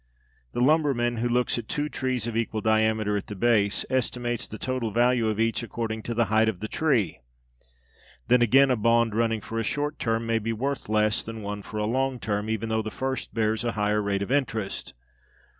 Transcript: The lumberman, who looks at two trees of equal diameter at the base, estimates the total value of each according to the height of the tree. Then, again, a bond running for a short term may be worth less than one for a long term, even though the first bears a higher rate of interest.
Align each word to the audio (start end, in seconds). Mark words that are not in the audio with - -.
The 0.53 0.61
lumberman, 0.61 1.17
who 1.17 1.29
looks 1.29 1.59
at 1.59 1.67
two 1.67 1.87
trees 1.87 2.25
of 2.25 2.35
equal 2.35 2.61
diameter 2.61 3.15
at 3.17 3.27
the 3.27 3.35
base, 3.35 3.85
estimates 3.87 4.47
the 4.47 4.57
total 4.57 4.89
value 4.89 5.27
of 5.27 5.39
each 5.39 5.61
according 5.61 6.01
to 6.01 6.15
the 6.15 6.25
height 6.25 6.49
of 6.49 6.59
the 6.59 6.67
tree. 6.67 7.19
Then, 8.27 8.41
again, 8.41 8.71
a 8.71 8.75
bond 8.75 9.13
running 9.13 9.41
for 9.41 9.59
a 9.59 9.63
short 9.63 9.99
term 9.99 10.25
may 10.25 10.39
be 10.39 10.53
worth 10.53 10.89
less 10.89 11.21
than 11.21 11.43
one 11.43 11.61
for 11.61 11.77
a 11.77 11.85
long 11.85 12.19
term, 12.19 12.49
even 12.49 12.69
though 12.69 12.81
the 12.81 12.89
first 12.89 13.35
bears 13.35 13.63
a 13.63 13.73
higher 13.73 14.01
rate 14.01 14.23
of 14.23 14.31
interest. 14.31 14.95